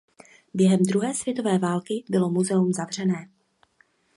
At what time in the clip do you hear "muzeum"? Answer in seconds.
2.29-2.73